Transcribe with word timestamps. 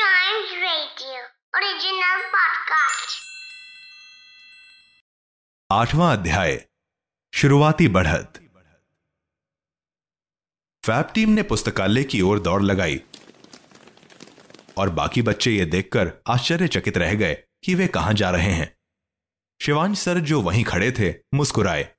Giant 0.00 0.52
original 1.54 2.20
podcast. 2.34 3.14
आठवां 5.72 6.16
अध्याय, 6.16 6.68
शुरुआती 7.34 7.88
बढ़त। 7.88 8.32
फैब 10.84 11.10
टीम 11.14 11.30
ने 11.30 11.42
पुस्तकालय 11.42 12.04
की 12.04 12.20
ओर 12.20 12.38
दौड़ 12.38 12.62
लगाई, 12.62 13.00
और 14.76 14.90
बाकी 14.90 15.22
बच्चे 15.22 15.50
ये 15.50 15.64
देखकर 15.64 16.12
आश्चर्यचकित 16.28 16.96
रह 16.96 17.14
गए 17.14 17.34
कि 17.34 17.74
वे 17.74 17.86
कहाँ 17.86 18.14
जा 18.14 18.30
रहे 18.30 18.52
हैं। 18.52 18.78
शिवांश 19.62 19.98
सर 19.98 20.18
जो 20.18 20.40
वहीं 20.40 20.64
खड़े 20.64 20.92
थे, 20.92 21.14
मुस्कुराए। 21.34 21.94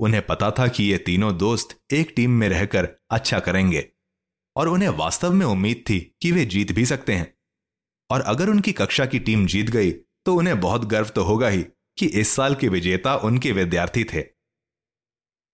उन्हें 0.00 0.26
पता 0.26 0.50
था 0.50 0.68
कि 0.68 0.84
ये 0.84 0.98
तीनों 0.98 1.38
दोस्त 1.38 1.80
एक 1.92 2.12
टीम 2.16 2.30
में 2.30 2.48
रहकर 2.48 2.88
अच्छा 3.10 3.40
करेंगे। 3.40 3.92
और 4.60 4.68
उन्हें 4.68 4.88
वास्तव 4.88 5.32
में 5.32 5.46
उम्मीद 5.46 5.84
थी 5.90 6.00
कि 6.22 6.32
वे 6.32 6.44
जीत 6.44 6.72
भी 6.72 6.86
सकते 6.86 7.12
हैं। 7.12 7.34
और 8.10 8.20
अगर 8.20 8.50
उनकी 8.50 8.72
कक्षा 8.72 9.06
की 9.06 9.18
टीम 9.18 9.46
जीत 9.46 9.70
गई 9.70 9.90
तो 10.26 10.34
उन्हें 10.34 10.60
बहुत 10.60 10.84
गर्व 10.84 11.08
तो 11.08 11.22
होगा 11.22 11.48
ही 11.48 11.62
कि 11.98 12.06
इस 12.06 12.28
साल 12.28 12.54
के 12.54 12.68
विजेता 12.68 13.16
उनके 13.16 13.52
विद्यार्थी 13.52 14.04
थे। 14.04 14.20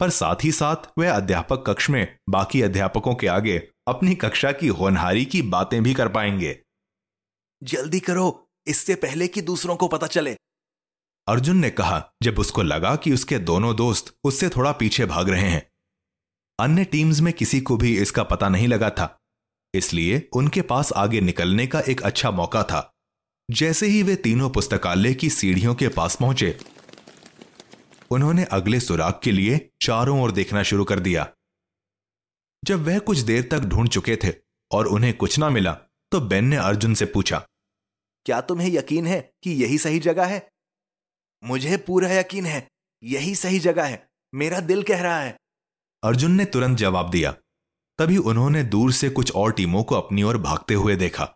पर 0.00 0.10
साथ 0.10 0.44
ही 0.44 0.52
साथ 0.52 0.98
वे 0.98 1.06
अध्यापक 1.06 1.64
कक्ष 1.66 1.90
में 1.90 2.18
बाकी 2.28 2.62
अध्यापकों 2.62 3.14
के 3.14 3.26
आगे 3.26 3.58
अपनी 3.88 4.14
कक्षा 4.14 4.52
की 4.52 4.68
होनहारी 4.68 5.24
की 5.24 5.42
बातें 5.42 5.82
भी 5.82 5.94
कर 5.94 6.08
पाएँगे। 6.08 6.58
जल्दी 7.62 8.00
करो 8.00 8.48
इससे 8.66 8.94
पहले 8.94 9.28
कि 9.28 9.40
दूसरों 9.42 9.76
को 9.76 9.88
पता 9.88 10.06
चले। 10.06 10.36
अर्जुन 11.28 11.56
ने 11.56 11.70
कहा 11.70 12.12
जब 12.22 12.38
उसको 12.38 12.62
लगा 12.62 12.96
कि 12.96 13.12
उसके 13.12 13.38
दोनों 13.38 13.76
दोस्त 13.76 14.14
उससे 14.24 14.48
थोड़ा 14.48 14.72
पीछे 14.72 15.06
भाग 15.06 15.28
रहे 15.28 15.48
हैं 15.48 15.70
अन्य 16.58 16.84
टीम्स 16.84 17.20
में 17.20 17.32
किसी 17.32 17.60
को 17.60 17.76
भी 17.76 17.96
इसका 17.98 18.22
पता 18.22 18.48
नहीं 18.48 18.68
लगा 18.68 18.90
था। 18.90 19.16
इसलिए 19.74 20.28
उनके 20.32 20.62
पास 20.62 20.92
आगे 20.92 21.20
निकलने 21.20 21.66
का 21.66 21.80
एक 21.80 22.02
अच्छा 22.02 22.30
मौका 22.30 22.62
था। 22.62 22.92
जैसे 23.48 23.86
ही 23.86 24.02
वे 24.02 24.14
तीनों 24.16 24.48
पुस्तकालय 24.50 25.14
की 25.14 25.30
सीढ़ियों 25.30 25.74
के 25.74 25.88
पास 25.88 26.16
पहुँचे, 26.16 26.58
उन्होंने 28.10 28.44
अगले 28.44 28.80
सुराग 28.80 29.20
के 29.24 29.32
लिए 29.32 29.68
चारों 29.82 30.20
ओर 30.22 30.32
देखना 30.32 30.62
शुरू 30.62 30.84
कर 30.84 31.00
दिया। 31.00 31.28
जब 32.62 32.86
वह 32.86 32.98
कुछ 32.98 33.18
देर 33.20 33.48
तक 33.52 33.64
ढूंढ 33.64 33.88
चुके 33.88 34.16
थे 34.24 34.32
और 34.70 34.86
उन्हें 34.86 35.12
कुछ 35.14 35.38
ना 35.38 35.50
मिला 35.50 35.72
तो 36.12 36.20
बेन 36.20 36.44
ने 36.44 36.56
अर्जुन 36.56 36.94
से 36.94 37.04
पूछा, 37.06 37.46
क्या 38.26 38.40
तुम्हें 38.40 38.70
यकीन 38.70 39.06
है 39.06 39.20
कि 39.42 39.50
यही 39.54 39.78
सही 39.78 39.98
जगह 40.00 40.24
है? 40.24 40.46
मुझे 41.42 41.76
पूरा 41.76 42.12
यकीन 42.12 42.46
है, 42.46 42.66
यही 43.02 43.34
सही 43.34 43.58
जगह 43.60 43.84
है। 43.84 44.06
मेरा 44.32 44.60
दिल 44.60 44.82
कह 44.82 45.02
रहा 45.02 45.20
है। 45.20 45.36
अर्जुन 46.02 46.32
ने 46.32 46.44
तुरंत 46.44 46.78
जवाब 46.78 47.10
दिया। 47.10 47.32
तभी 47.98 48.16
उन्होंने 48.16 48.62
दूर 48.62 48.92
से 48.92 49.10
कुछ 49.10 49.32
और 49.32 49.52
टीमों 49.52 49.82
को 49.82 49.94
अपनी 49.94 50.22
ओर 50.22 50.38
भागते 50.38 50.74
हुए 50.74 50.96
देखा। 50.96 51.34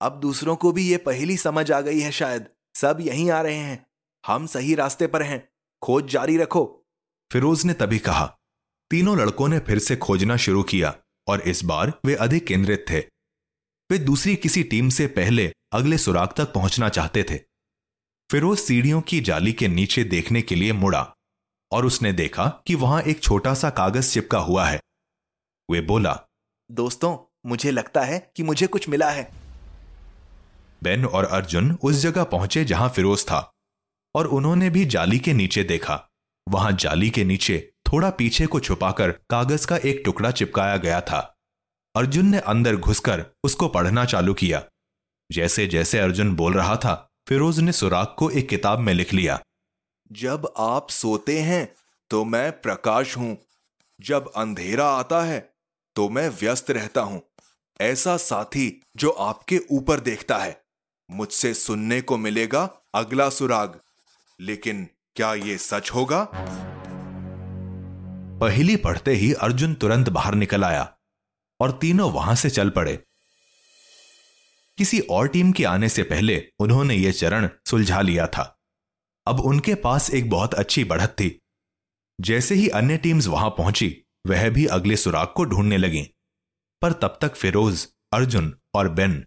अब 0.00 0.20
दूसरों 0.20 0.56
को 0.56 0.72
भी 0.72 0.88
ये 0.88 0.96
पहली 0.96 1.36
समझ 1.36 1.72
आ 1.72 1.80
गई 1.80 2.00
है 2.00 2.12
शायद। 2.12 2.46
सब 2.74 2.98
यहीं 3.00 3.30
आ 3.30 3.40
रहे 3.40 3.56
हैं। 3.56 3.86
हम 4.26 4.46
सही 4.46 4.74
रास्ते 4.74 5.06
पर 5.06 5.22
हैं। 5.22 5.48
खोज 5.82 6.04
जारी 6.04 6.36
रखो। 6.36 6.86
फिरोज 7.32 7.64
ने 7.64 7.72
तभी 7.72 7.98
कहा। 7.98 8.38
तीनों 8.90 9.18
लड़कों 9.18 9.48
ने 9.48 9.58
फिर 9.58 9.78
से 9.78 9.96
खोजना 9.96 10.36
शुरू 10.36 10.62
किया 10.62 10.94
और 11.28 11.40
इस 11.40 11.64
बार 11.64 11.92
वे 12.04 12.14
अधिक 12.14 12.46
केंद्रित 12.46 12.84
थे। 12.90 12.98
वे 13.90 13.98
दूसरी 13.98 14.36
किसी 14.36 14.62
टीम 14.62 14.88
से 14.88 15.06
पहले 15.06 15.52
अगले 15.72 15.98
सुराग 15.98 16.28
तक 16.36 16.52
पहुँचना 16.52 16.88
चाहते 16.88 17.22
थे। 17.22 17.36
फिरोज 18.30 18.58
सीढ़ियों 18.58 19.00
की 19.00 19.20
जाली 19.20 19.52
के 19.52 19.68
नीचे 19.68 20.04
देखने 20.04 20.42
के 20.42 20.54
लिए 20.54 20.72
मुड़ा। 20.72 21.15
और 21.72 21.86
उसने 21.86 22.12
देखा 22.12 22.46
कि 22.66 22.74
वहाँ 22.74 23.02
एक 23.02 23.20
छोटा 23.20 23.54
सा 23.54 23.70
कागज़ 23.70 24.12
चिपका 24.12 24.38
हुआ 24.38 24.64
है। 24.66 24.80
वे 25.70 25.80
बोला 25.80 26.20
दोस्तों 26.70 27.16
मुझे 27.46 27.70
लगता 27.70 28.00
है 28.00 28.32
कि 28.36 28.42
मुझे 28.42 28.66
कुछ 28.66 28.88
मिला 28.88 29.10
है। 29.10 29.32
बेन 30.82 31.04
और 31.04 31.24
अर्जुन 31.24 31.78
उस 31.82 31.94
जगह 31.94 32.24
पहुँचे 32.24 32.64
जहाँ 32.64 32.88
फिरोज 32.88 33.24
था 33.24 33.52
और 34.14 34.26
उन्होंने 34.26 34.70
भी 34.70 34.84
जाली 34.84 35.18
के 35.18 35.32
नीचे 35.32 35.64
देखा। 35.64 36.08
वहाँ 36.48 36.72
जाली 36.72 37.10
के 37.10 37.24
नीचे 37.24 37.72
थोड़ा 37.92 38.10
पीछे 38.10 38.46
को 38.46 38.60
छुपाकर 38.60 39.10
कागज़ 39.10 39.66
का 39.66 39.76
एक 39.76 40.02
टुकड़ा 40.04 40.30
चिपकाया 40.30 40.76
गया 40.76 41.00
था। 41.00 41.36
अर्जुन 41.96 42.26
ने 42.26 42.38
अंदर 42.38 42.76
घुसकर 42.76 43.26
उसको 43.44 43.68
पढ़ना 43.68 44.04
चालू 44.04 44.34
किया। 44.34 44.62
जैसे 45.32 45.66
जैसे 45.66 45.98
अर्जुन 45.98 46.34
बोल 46.36 46.54
रहा 46.54 46.76
था 46.76 46.94
फिरोज 47.28 47.60
ने 47.60 47.72
सुराग 47.72 48.14
को 48.18 48.30
एक 48.30 48.48
किताब 48.48 48.78
में 48.78 48.94
लिख 48.94 49.12
लिया। 49.14 49.40
जब 50.12 50.52
आप 50.58 50.90
सोते 50.90 51.38
हैं 51.38 51.68
तो 52.10 52.24
मैं 52.24 52.50
प्रकाश 52.52 53.16
हूँ। 53.16 53.36
जब 54.00 54.32
अंधेरा 54.36 54.86
आता 54.88 55.22
है 55.22 55.38
तो 55.96 56.08
मैं 56.08 56.28
व्यस्त 56.28 56.70
रहता 56.70 57.00
हूँ। 57.00 57.22
ऐसा 57.80 58.16
साथी 58.16 58.82
जो 58.96 59.10
आपके 59.10 59.60
ऊपर 59.70 60.00
देखता 60.00 60.38
है, 60.38 60.60
मुझसे 61.10 61.54
सुनने 61.54 62.00
को 62.00 62.16
मिलेगा 62.16 62.70
अगला 62.94 63.28
सुराग। 63.28 63.80
लेकिन 64.40 64.88
क्या 65.16 65.34
ये 65.34 65.58
सच 65.58 65.90
होगा? 65.90 66.28
पहली 68.40 68.76
पढ़ते 68.76 69.12
ही 69.12 69.32
अर्जुन 69.32 69.74
तुरंत 69.74 70.08
बाहर 70.08 70.34
निकल 70.34 70.64
आया 70.64 70.96
और 71.60 71.70
तीनों 71.72 72.12
वहाँ 72.12 72.34
से 72.34 72.50
चल 72.50 72.70
पड़े। 72.70 72.96
किसी 74.78 75.00
और 75.00 75.28
टीम 75.28 75.52
के 75.52 75.64
आने 75.64 75.88
से 75.88 76.02
पहले 76.02 76.42
उन्होंने 76.58 76.94
यह 76.94 77.12
चरण 77.12 77.48
सुलझा 77.66 78.00
लिया 78.00 78.26
था। 78.26 78.52
अब 79.26 79.40
उनके 79.40 79.74
पास 79.74 80.10
एक 80.10 80.30
बहुत 80.30 80.54
अच्छी 80.54 80.84
बढ़त 80.84 81.08
थी। 81.08 81.40
जैसे 82.20 82.54
ही 82.54 82.68
अन्य 82.68 82.96
टीम्स 82.96 83.26
वहाँ 83.26 83.50
पहुँची, 83.50 84.04
वह 84.26 84.50
भी 84.50 84.66
अगले 84.66 84.96
सुराग 84.96 85.32
को 85.36 85.44
ढूँढने 85.44 85.76
लगी। 85.76 86.10
पर 86.82 86.92
तब 86.92 87.18
तक 87.20 87.34
फिरोज, 87.34 87.88
अर्जुन 88.12 88.58
और 88.74 88.88
बेन 88.88 89.24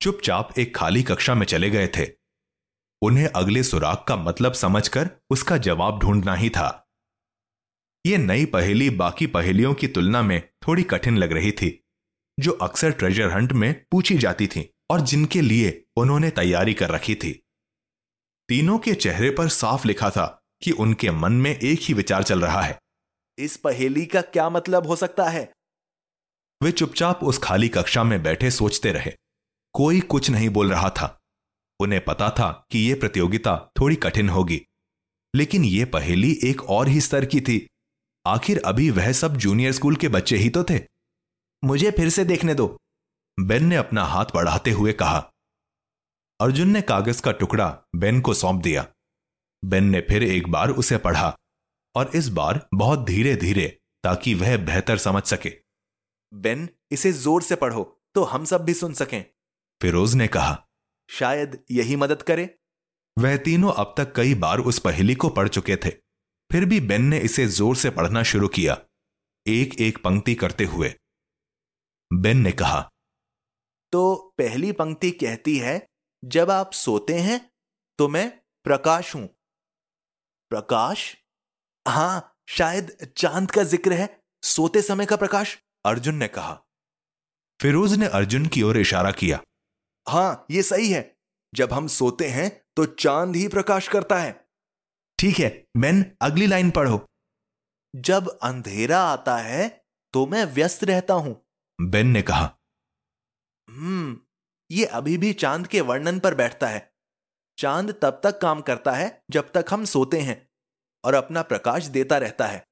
चुपचाप 0.00 0.58
एक 0.58 0.76
खाली 0.76 1.02
कक्षा 1.02 1.34
में 1.34 1.46
चले 1.46 1.70
गए 1.70 1.86
थे। 1.86 2.06
उन्हें 3.02 3.26
अगले 3.26 3.62
सुराग 3.62 4.04
का 4.08 4.16
मतलब 4.16 4.52
समझकर 4.52 5.10
उसका 5.30 5.56
जवाब 5.56 5.98
ढूंढना 5.98 6.34
ही 6.34 6.50
था। 6.50 6.88
यह 8.06 8.18
नई 8.18 8.44
पहेली 8.44 8.90
बाकी 8.90 9.26
पहेलियों 9.26 9.74
की 9.74 9.88
तुलना 9.88 10.22
में 10.22 10.48
थोड़ी 10.66 10.82
कठिन 10.82 11.16
लग 11.16 11.32
रही 11.32 11.52
थी, 11.52 11.84
जो 12.40 12.52
अक्सर 12.52 12.90
ट्रेजर 12.90 13.30
हंट 13.30 13.52
में 13.52 13.84
पूछी 13.90 14.18
जाती 14.18 14.46
थी 14.46 14.74
और 14.90 15.00
जिनके 15.00 15.40
लिए 15.40 15.84
उन्होंने 15.96 16.30
तैयारी 16.30 16.74
कर 16.74 16.90
रखी 16.90 17.14
थी। 17.14 17.41
तीनों 18.48 18.78
के 18.78 18.94
चेहरे 18.94 19.30
पर 19.30 19.48
साफ़ 19.48 19.86
लिखा 19.88 20.10
था 20.10 20.40
कि 20.62 20.70
उनके 20.70 21.10
मन 21.10 21.32
में 21.32 21.58
एक 21.58 21.80
ही 21.82 21.94
विचार 21.94 22.22
चल 22.22 22.40
रहा 22.40 22.62
है। 22.62 22.78
इस 23.38 23.56
पहेली 23.56 24.06
का 24.06 24.20
क्या 24.20 24.50
मतलब 24.50 24.86
हो 24.86 24.96
सकता 24.96 25.28
है? 25.28 25.52
वे 26.62 26.72
चुपचाप 26.72 27.24
उस 27.24 27.38
खाली 27.38 27.68
कक्षा 27.68 28.04
में 28.04 28.22
बैठे 28.22 28.50
सोचते 28.50 28.92
रहे। 28.92 29.12
कोई 29.72 30.00
कुछ 30.00 30.30
नहीं 30.30 30.48
बोल 30.48 30.70
रहा 30.70 30.90
था। 30.90 31.20
उन्हें 31.80 32.04
पता 32.04 32.30
था 32.30 32.66
कि 32.70 32.78
यह 32.78 32.96
प्रतियोगिता 33.00 33.70
थोड़ी 33.80 33.96
कठिन 33.96 34.28
होगी। 34.28 34.62
लेकिन 35.36 35.64
यह 35.64 35.86
पहेली 35.86 36.38
एक 36.44 36.62
और 36.62 36.88
ही 36.88 37.00
स्तर 37.00 37.24
की 37.24 37.40
थी। 37.40 37.68
आखिर 38.26 38.62
अभी 38.64 38.90
वह 38.90 39.12
सब 39.12 39.36
जूनियर 39.36 39.72
स्कूल 39.72 39.96
के 39.96 40.08
बच्चे 40.08 40.36
ही 40.36 40.50
तो 40.50 40.64
थे। 40.64 40.80
मुझे 41.64 41.90
फिर 41.90 42.08
से 42.08 42.24
देखने 42.24 42.54
दो। 42.54 42.78
बेन 43.40 43.64
ने 43.64 43.76
अपना 43.76 44.04
हाथ 44.04 44.24
बढ़ाते 44.34 44.70
हुए 44.70 44.92
कहा 44.92 45.31
अर्जुन 46.42 46.70
ने 46.70 46.80
कागज़ 46.82 47.20
का 47.22 47.32
टुकड़ा 47.32 47.66
बेन 47.96 48.20
को 48.20 48.32
सौंप 48.34 48.60
दिया। 48.62 48.84
बेन 49.62 49.84
ने 49.84 50.00
फिर 50.00 50.22
एक 50.22 50.48
बार 50.48 50.70
उसे 50.72 50.96
पढ़ा 50.98 51.28
और 51.94 52.10
इस 52.16 52.28
बार 52.28 52.60
बहुत 52.74 53.04
धीरे 53.06 53.34
धीरे 53.36 53.66
ताकि 54.04 54.32
वह 54.34 54.56
बेहतर 54.64 54.98
समझ 54.98 55.22
सके। 55.24 55.50
बेन, 56.32 56.68
इसे 56.90 57.12
ज़ोर 57.12 57.42
से 57.42 57.56
पढ़ो 57.56 57.84
तो 58.14 58.24
हम 58.24 58.44
सब 58.44 58.64
भी 58.64 58.74
सुन 58.74 58.92
सकें। 58.92 59.24
फिरोज 59.80 60.14
ने 60.14 60.26
कहा, 60.28 60.56
शायद 61.08 61.58
यही 61.70 61.96
मदद 61.96 62.22
करे। 62.22 62.48
वह 63.16 63.36
तीनों 63.36 63.72
अब 63.74 63.94
तक 63.98 64.12
कई 64.16 64.34
बार 64.36 64.60
उस 64.62 64.78
पहेली 64.78 65.14
को 65.14 65.28
पढ़ 65.28 65.48
चुके 65.48 65.76
थे। 65.76 65.90
फिर 66.50 66.64
भी 66.64 66.80
बेन 66.82 67.04
ने 67.04 67.18
इसे 67.20 67.46
ज़ोर 67.50 67.76
से 67.76 67.90
पढ़ना 67.92 68.22
शुरू 68.24 68.48
किया 68.48 68.78
एक 69.46 69.80
एक 69.80 70.02
पंक्ति 70.04 70.34
करते 70.34 70.64
हुए। 70.64 70.92
बेन 72.10 72.38
ने 72.38 72.52
कहा 72.54 72.80
तो 73.92 74.34
पहली 74.38 74.72
पंक्ति 74.74 75.10
कहती 75.16 75.56
है 75.58 75.78
जब 76.22 76.50
आप 76.50 76.72
सोते 76.72 77.18
हैं 77.18 77.40
तो 77.98 78.08
मैं 78.08 78.28
प्रकाश 78.64 79.14
हूँ। 79.14 79.26
प्रकाश? 80.50 81.16
हाँ 81.86 82.36
शायद 82.48 82.96
चाँद 83.16 83.50
का 83.50 83.62
ज़िक्र 83.62 83.92
है। 83.92 84.08
सोते 84.42 84.82
समय 84.82 85.06
का 85.06 85.16
प्रकाश? 85.16 85.58
अर्जुन 85.86 86.14
ने 86.14 86.28
कहा। 86.28 86.52
फिरोज 87.60 87.94
ने 87.94 88.06
अर्जुन 88.06 88.46
की 88.46 88.62
ओर 88.62 88.78
इशारा 88.78 89.10
किया। 89.10 89.40
हाँ 90.06 90.46
यह 90.50 90.62
सही 90.62 90.88
है। 90.88 91.02
जब 91.52 91.72
हम 91.72 91.86
सोते 91.86 92.28
हैं 92.28 92.50
तो 92.76 92.84
चाँद 92.86 93.36
ही 93.36 93.46
प्रकाश 93.48 93.88
करता 93.88 94.18
है। 94.18 94.32
ठीक 95.18 95.38
है 95.38 95.48
बेन 95.76 96.04
अगली 96.22 96.46
लाइन 96.46 96.70
पढ़ो। 96.70 97.04
जब 97.94 98.28
अंधेरा 98.42 99.00
आता 99.02 99.36
है 99.36 99.68
तो 100.14 100.26
मैं 100.26 100.44
व्यस्त 100.44 100.84
रहता 100.84 101.14
हूँ। 101.14 101.40
बेन 101.78 102.06
ने 102.06 102.22
कहा। 102.22 102.44
हम्म 103.68 104.16
ये 104.72 104.84
अभी 104.84 105.18
भी 105.18 105.32
चाँद 105.32 105.66
के 105.66 105.80
वर्णन 105.80 106.18
पर 106.18 106.34
बैठता 106.34 106.68
है। 106.68 106.92
चाँद 107.58 107.98
तब 108.02 108.20
तक 108.24 108.40
काम 108.40 108.60
करता 108.60 108.92
है 108.92 109.22
जब 109.30 109.52
तक 109.52 109.64
हम 109.70 109.84
सोते 109.84 110.20
हैं 110.20 110.48
और 111.04 111.14
अपना 111.14 111.42
प्रकाश 111.42 111.84
देता 111.84 112.18
रहता 112.18 112.46
है। 112.46 112.66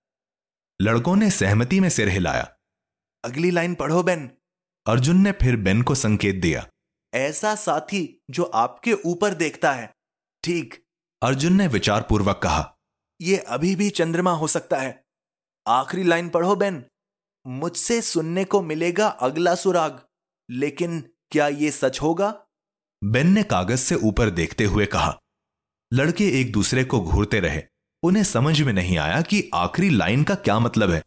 लड़कों 0.83 1.17
ने 1.17 1.31
सहमति 1.31 1.81
में 1.81 1.89
सिर 1.89 2.09
हिलाया। 2.09 2.57
अगली 3.25 3.51
लाइन 3.51 3.75
पढ़ो 3.75 4.03
बेन। 4.03 4.31
अर्जुन 4.87 5.17
ने 5.17 5.33
फिर 5.33 5.57
बेन 5.57 5.83
को 5.83 5.95
संकेत 5.95 6.37
दिया। 6.37 6.67
ऐसा 7.15 7.55
साथी 7.55 8.23
जो 8.31 8.45
आपके 8.45 8.93
ऊपर 8.93 9.35
देखता 9.35 9.73
है। 9.73 9.95
ठीक। 10.45 10.85
अर्जुन 11.23 11.53
ने 11.53 11.67
विचारपूर्वक 11.67 12.41
कहा 12.43 12.77
यह 13.21 13.45
अभी 13.49 13.77
भी 13.77 13.91
चंद्रमा 13.91 14.33
हो 14.33 14.47
सकता 14.47 14.77
है। 14.77 15.05
आखिरी 15.69 16.05
लाइन 16.05 16.29
पढ़ो 16.29 16.57
बेन। 16.57 16.85
मुझसे 17.47 18.03
सुनने 18.03 18.45
को 18.45 18.63
मिलेगा 18.63 19.09
अगला 19.09 19.55
सुराग 19.55 20.07
लेकिन 20.51 21.13
क्या 21.31 21.49
यह 21.49 21.71
सच 21.71 22.03
होगा? 22.03 22.47
बेन 23.05 23.27
ने 23.27 23.43
कागज़ 23.43 23.81
से 23.81 23.95
ऊपर 23.95 24.31
देखते 24.31 24.65
हुए 24.65 24.87
कहा 24.87 25.21
लड़के 25.93 26.41
एक 26.41 26.53
दूसरे 26.53 26.85
को 26.85 27.01
घूरते 27.01 27.41
रहे। 27.41 27.63
उन्हें 28.03 28.25
समझ 28.25 28.63
में 28.63 28.73
नहीं 28.73 28.99
आया 28.99 29.23
कि 29.23 29.51
आखिरी 29.55 29.91
लाइन 29.91 30.25
का 30.25 30.35
क्या 30.35 30.59
मतलब 30.59 30.91
है। 30.91 31.03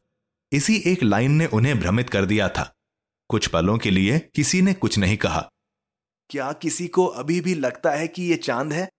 इसी 0.51 0.83
एक 0.85 1.03
लाइन 1.03 1.31
ने 1.31 1.45
उन्हें 1.45 1.79
भ्रमित 1.79 2.09
कर 2.09 2.25
दिया 2.25 2.49
था। 2.49 2.73
कुछ 3.29 3.47
पलों 3.47 3.77
के 3.77 3.91
लिए 3.91 4.19
किसी 4.19 4.61
ने 4.61 4.73
कुछ 4.73 4.97
नहीं 4.97 5.17
कहा। 5.17 5.49
क्या 6.29 6.53
किसी 6.53 6.87
को 6.87 7.05
अभी 7.05 7.41
भी 7.41 7.53
लगता 7.53 7.91
है 7.91 8.07
कि 8.07 8.23
यह 8.23 8.37
चाँद 8.37 8.73
है? 8.73 8.89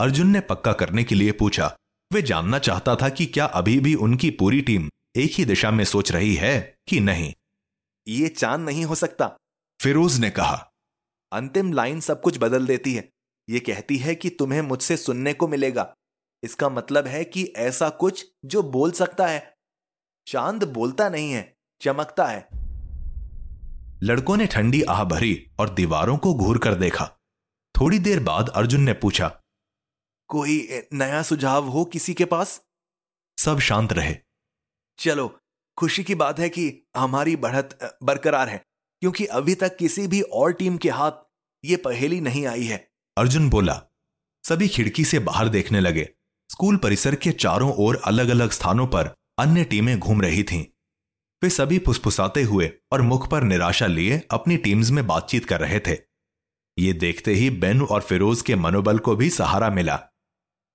अर्जुन 0.00 0.26
ने 0.26 0.40
पक्का 0.40 0.72
करने 0.72 1.04
के 1.04 1.14
लिए 1.14 1.32
पूछा 1.32 1.76
वे 2.12 2.22
जानना 2.22 2.58
चाहता 2.58 2.96
था 2.96 3.08
कि 3.08 3.26
क्या 3.26 3.44
अभी 3.44 3.80
भी 3.80 3.94
उनकी 3.94 4.30
पूरी 4.30 4.60
टीम 4.60 4.90
एक 5.16 5.32
ही 5.32 5.44
दिशा 5.44 5.70
में 5.70 5.84
सोच 5.84 6.12
रही 6.12 6.34
है 6.34 6.76
कि 6.88 7.00
नहीं। 7.00 7.34
ये 8.08 8.28
चाँद 8.28 8.60
नहीं 8.60 8.84
हो 8.84 8.94
सकता। 8.94 9.36
फिरोज 9.80 10.18
ने 10.18 10.30
कहा 10.30 10.72
अंतिम 11.32 11.72
लाइन 11.72 12.00
सब 12.00 12.20
कुछ 12.20 12.38
बदल 12.38 12.66
देती 12.66 12.94
है। 12.94 13.08
ये 13.48 13.60
कहती 13.60 13.96
है 13.96 14.14
कि 14.14 14.30
तुम्हें 14.30 14.62
मुझसे 14.62 14.96
सुनने 14.96 15.32
को 15.32 15.48
मिलेगा। 15.48 15.94
इसका 16.42 16.68
मतलब 16.68 17.06
है 17.06 17.24
कि 17.24 17.44
ऐसा 17.56 17.88
कुछ 17.88 18.26
जो 18.44 18.62
बोल 18.62 18.92
सकता 18.92 19.26
है। 19.26 19.54
चाँद 20.26 20.64
बोलता 20.64 21.08
नहीं 21.08 21.32
है 21.32 21.56
चमकता 21.80 22.26
है। 22.26 22.48
लड़कों 24.02 24.36
ने 24.36 24.46
ठंडी 24.46 24.82
आह 24.82 25.04
भरी 25.04 25.50
और 25.60 25.74
दीवारों 25.74 26.16
को 26.18 26.34
घूर 26.34 26.58
कर 26.58 26.74
देखा। 26.74 27.06
थोड़ी 27.74 27.98
देर 27.98 28.20
बाद 28.20 28.48
अर्जुन 28.48 28.80
ने 28.80 28.92
पूछा 28.92 29.28
कोई 30.28 30.68
नया 30.92 31.22
सुझाव 31.22 31.66
हो 31.66 31.84
किसी 31.84 32.14
के 32.14 32.24
पास? 32.24 32.60
सब 33.38 33.58
शांत 33.58 33.92
रहे। 33.92 34.16
चलो 34.98 35.38
खुशी 35.76 36.04
की 36.04 36.14
बात 36.14 36.38
है 36.38 36.48
कि 36.48 36.82
हमारी 36.96 37.36
बढ़त 37.36 37.98
बरकरार 38.02 38.48
है। 38.48 38.64
क्योंकि 39.00 39.24
अभी 39.24 39.54
तक 39.54 39.76
किसी 39.76 40.06
भी 40.06 40.20
और 40.20 40.52
टीम 40.52 40.76
के 40.76 40.90
हाथ 40.90 41.12
ये 41.64 41.76
पहेली 41.76 42.20
नहीं 42.20 42.46
आई 42.46 42.64
है। 42.64 42.90
अर्जुन 43.18 43.50
बोला, 43.50 43.82
सभी 44.44 44.68
खिड़की 44.68 45.04
से 45.04 45.18
बाहर 45.18 45.48
देखने 45.48 45.80
लगे। 45.80 46.08
स्कूल 46.50 46.76
परिसर 46.76 47.14
के 47.14 47.32
चारों 47.32 47.74
ओर 47.76 48.02
अलग 48.04 48.28
अलग 48.28 48.50
स्थानों 48.50 48.86
पर 48.86 49.06
अन्य 49.38 49.64
टीमें 49.64 49.98
घूम 49.98 50.22
रही 50.22 50.42
थीं। 50.42 50.64
वे 51.42 51.50
सभी 51.50 51.78
फुसफुसाते 51.78 52.42
हुए 52.42 52.72
और 52.92 53.02
मुख 53.02 53.30
पर 53.30 53.42
निराशा 53.42 53.86
लिए 53.86 54.22
अपनी 54.30 54.56
टीम्स 54.56 54.90
में 54.90 55.06
बातचीत 55.06 55.44
कर 55.44 55.60
रहे 55.60 55.80
थे। 55.80 55.98
ये 56.78 56.92
देखते 56.92 57.34
ही 57.34 57.50
बेन 57.50 57.82
और 57.82 58.00
फिरोज 58.00 58.42
के 58.42 58.54
मनोबल 58.54 58.98
को 58.98 59.16
भी 59.16 59.30
सहारा 59.30 59.70
मिला। 59.70 60.08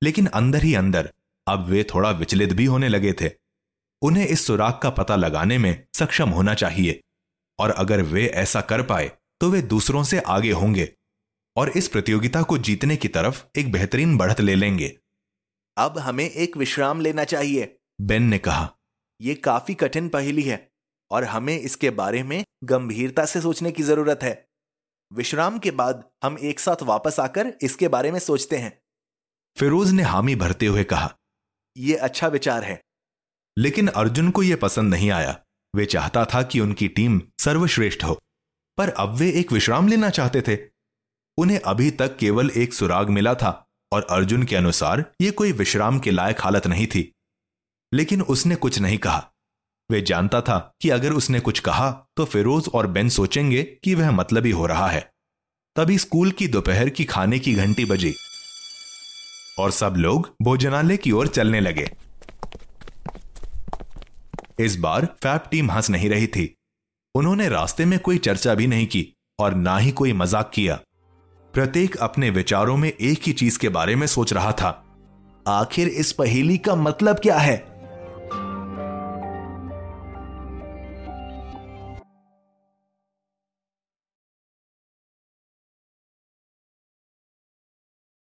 लेकिन 0.04 0.26
अंदर 0.26 0.64
ही 0.64 0.76
अंदर 0.76 1.14
अब 1.48 1.66
वे 1.66 1.84
थोड़ा 1.84 2.12
विचलित 2.12 2.54
भी 2.54 2.66
होने 2.66 2.90
लगे 2.90 3.14
थे। 3.14 3.32
उन्हें 4.02 4.28
इस 4.28 4.48
सुराग 4.48 4.80
का 4.84 4.90
पता 4.90 5.16
लगाने 5.16 5.58
में 5.58 5.88
सक्षम 5.94 6.30
होना 6.30 6.54
चाहिए। 6.54 7.02
और 7.62 7.72
अगर 7.72 8.02
वे 8.02 8.26
ऐसा 8.28 8.62
कर 8.62 8.82
पाए 8.84 9.12
तो 9.42 9.50
वे 9.50 9.62
दूसरों 9.62 10.04
से 10.04 10.20
आगे 10.20 10.52
होंगे 10.52 10.88
और 11.56 11.70
इस 11.70 11.88
प्रतियोगिता 11.88 12.42
को 12.42 12.58
जीतने 12.58 12.96
की 12.98 13.08
तरफ़ 13.08 13.44
एक 13.58 13.72
बेहतरीन 13.72 14.18
बढ़त 14.18 14.42
ले 14.42 14.56
लेंगे। 14.56 14.98
अब 15.78 15.98
हमें 15.98 16.30
एक 16.30 16.58
विश्राम 16.58 17.02
लेना 17.02 17.24
चाहिए। 17.24 17.78
बेन 18.02 18.24
ने 18.24 18.38
कहा 18.38 18.70
यह 19.22 19.38
काफ़ी 19.44 19.74
कठिन 19.74 20.10
पहेली 20.10 20.42
है 20.42 20.72
और 21.12 21.24
हमें 21.24 21.58
इसके 21.60 21.90
बारे 21.90 22.24
में 22.24 22.44
गंभीरता 22.64 23.26
से 23.26 23.42
सोचने 23.42 23.72
की 23.72 23.84
ज़रूरत 23.84 24.20
है। 24.24 24.48
विश्राम 25.12 25.58
के 25.60 25.72
बाद 25.72 26.04
हम 26.24 26.38
एक 26.42 26.60
साथ 26.60 26.84
वापस 26.84 27.20
आकर 27.20 27.54
इसके 27.62 27.88
बारे 27.88 28.12
में 28.12 28.20
सोचते 28.20 28.58
हैं। 28.58 28.72
फिरोज 29.58 29.92
ने 29.92 30.04
हामी 30.04 30.36
भरते 30.36 30.66
हुए 30.66 30.84
कहा 30.84 31.14
यह 31.78 32.00
अच्छा 32.02 32.28
विचार 32.28 32.64
है। 32.64 32.82
लेकिन 33.58 33.88
अर्जुन 33.88 34.30
को 34.32 34.44
यह 34.44 34.56
पसंद 34.56 34.94
नहीं 34.94 35.12
आया। 35.12 35.40
वे 35.76 35.86
चाहता 35.86 36.26
था 36.26 36.42
कि 36.44 36.60
उनकी 36.60 36.88
टीम 36.88 37.22
सर्वश्रेष्ठ 37.40 38.04
हो, 38.04 38.20
पर 38.78 38.90
अब 38.90 39.16
वे 39.16 39.32
एक 39.32 39.52
विश्राम 39.52 39.88
लेना 39.88 40.10
चाहते 40.10 40.42
थे। 40.42 40.58
उन्हें 41.38 41.60
अभी 41.60 41.92
तक 41.92 42.18
केवल 42.18 42.50
एक 42.50 42.74
सुराग 42.74 43.10
मिला 43.10 43.34
था 43.34 43.52
और 43.92 44.08
अर्जुन 44.10 44.44
के 44.44 44.56
अनुसार 44.56 45.04
यह 45.22 45.32
कोई 45.32 45.52
विश्राम 45.52 46.00
के 46.00 46.12
लायक 46.12 46.42
हालत 46.42 46.68
नहीं 46.68 46.88
थी। 46.88 47.12
लेकिन 47.94 48.22
उसने 48.22 48.56
कुछ 48.56 48.80
नहीं 48.80 48.98
कहा। 48.98 49.28
वे 49.90 50.02
जानता 50.02 50.42
था 50.42 50.58
कि 50.82 50.90
अगर 50.90 51.14
उसने 51.14 51.40
कुछ 51.40 51.60
कहा 51.60 51.92
तो 52.18 52.26
फिरोज 52.26 52.70
और 52.74 52.88
बेन 52.88 53.10
सोचेंगे 53.10 53.64
कि 53.64 53.96
वह 53.96 54.12
मतलबी 54.12 54.52
हो 54.52 54.66
रहा 54.66 54.88
है। 54.88 55.10
तभी 55.76 55.98
स्कूल 55.98 56.32
की 56.32 56.48
दोपहर 56.48 56.90
की 56.90 57.06
खाने 57.06 57.40
की 57.40 57.54
घंटी 57.54 57.86
बजी 57.86 58.14
और 59.60 59.72
सब 59.72 59.96
लोग 59.98 60.36
भोजनालय 60.42 60.98
की 60.98 61.12
ओर 61.12 61.28
चलने 61.28 61.60
लगे। 61.60 61.90
इस 64.66 64.80
बार 64.80 65.06
फैप 65.06 65.44
टीम 65.52 65.72
हंस 65.72 65.90
नहीं 65.90 66.10
रही 66.10 66.28
थी। 66.28 66.56
उन्होंने 67.16 67.50
रास्ते 67.50 67.86
में 67.86 68.00
कोई 68.00 68.18
चर्चा 68.18 68.56
भी 68.56 68.68
नहीं 68.68 68.88
की 68.88 69.14
और 69.40 69.54
ना 69.54 69.78
ही 69.78 69.92
कोई 69.92 70.14
मज़ाक 70.14 70.52
किया। 70.54 70.80
प्रत्येक 71.54 71.96
अपने 71.96 72.30
विचारों 72.30 72.78
में 72.78 72.90
एक 72.90 73.22
ही 73.24 73.34
चीज़ 73.34 73.60
के 73.60 73.70
बारे 73.70 73.96
में 73.96 74.08
सोच 74.08 74.34
रहा 74.34 74.52
था। 74.52 74.86
आखिर 75.48 75.88
इस 75.88 76.12
पहेली 76.12 76.58
का 76.58 76.76
मतलब 76.76 77.20
क्या 77.20 77.38
है? 77.38 77.71